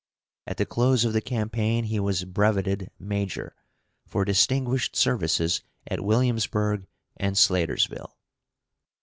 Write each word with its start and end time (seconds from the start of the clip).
At 0.47 0.57
the 0.57 0.65
close 0.65 1.05
of 1.05 1.13
the 1.13 1.21
campaign 1.21 1.83
he 1.83 1.99
was 1.99 2.25
brevetted 2.25 2.89
major, 2.97 3.55
for 4.07 4.25
distinguished 4.25 4.95
services 4.95 5.61
at 5.85 6.03
Williamsburg 6.03 6.87
and 7.17 7.35
Slatersville. 7.35 8.09